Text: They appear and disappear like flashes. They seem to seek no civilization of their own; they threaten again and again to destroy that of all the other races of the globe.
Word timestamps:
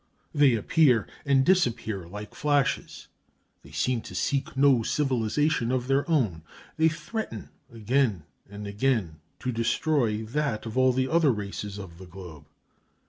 They 0.33 0.55
appear 0.55 1.07
and 1.25 1.45
disappear 1.45 2.07
like 2.07 2.33
flashes. 2.33 3.07
They 3.61 3.69
seem 3.69 4.01
to 4.01 4.15
seek 4.15 4.57
no 4.57 4.81
civilization 4.81 5.71
of 5.71 5.85
their 5.85 6.09
own; 6.09 6.41
they 6.75 6.89
threaten 6.89 7.49
again 7.71 8.23
and 8.49 8.65
again 8.65 9.19
to 9.41 9.51
destroy 9.51 10.23
that 10.23 10.65
of 10.65 10.75
all 10.75 10.91
the 10.91 11.07
other 11.07 11.31
races 11.31 11.77
of 11.77 11.99
the 11.99 12.07
globe. 12.07 12.47